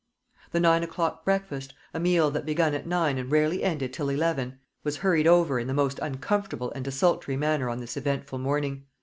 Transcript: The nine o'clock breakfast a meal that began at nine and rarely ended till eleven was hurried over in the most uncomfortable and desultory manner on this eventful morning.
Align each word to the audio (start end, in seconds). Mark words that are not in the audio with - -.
The 0.51 0.59
nine 0.59 0.81
o'clock 0.81 1.23
breakfast 1.23 1.75
a 1.93 1.99
meal 1.99 2.31
that 2.31 2.43
began 2.43 2.73
at 2.73 2.87
nine 2.87 3.19
and 3.19 3.29
rarely 3.31 3.61
ended 3.63 3.93
till 3.93 4.09
eleven 4.09 4.57
was 4.83 4.97
hurried 5.05 5.27
over 5.27 5.59
in 5.59 5.67
the 5.67 5.75
most 5.75 5.99
uncomfortable 5.99 6.71
and 6.71 6.83
desultory 6.83 7.37
manner 7.37 7.69
on 7.69 7.81
this 7.81 7.95
eventful 7.95 8.39
morning. 8.39 8.87